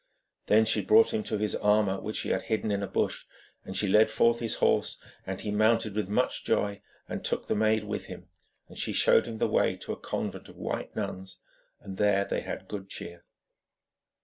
Then 0.47 0.65
she 0.65 0.83
brought 0.83 1.13
him 1.13 1.21
to 1.25 1.37
his 1.37 1.55
armour, 1.57 2.01
which 2.01 2.15
she 2.15 2.29
had 2.29 2.41
hidden 2.49 2.71
in 2.71 2.81
a 2.81 2.87
bush, 2.87 3.25
and 3.63 3.77
she 3.77 3.87
led 3.87 4.09
forth 4.09 4.39
his 4.39 4.55
horse, 4.55 4.99
and 5.27 5.39
he 5.39 5.51
mounted 5.51 5.93
with 5.95 6.09
much 6.09 6.43
joy, 6.43 6.81
and 7.07 7.23
took 7.23 7.47
the 7.47 7.53
maid 7.53 7.83
with 7.83 8.05
him, 8.07 8.27
and 8.67 8.79
she 8.79 8.93
showed 8.93 9.27
him 9.27 9.37
the 9.37 9.47
way 9.47 9.75
to 9.75 9.93
a 9.93 9.99
convent 9.99 10.49
of 10.49 10.55
white 10.57 10.95
nuns, 10.95 11.37
and 11.79 11.97
there 11.97 12.25
they 12.25 12.41
had 12.41 12.67
good 12.67 12.89
cheer. 12.89 13.25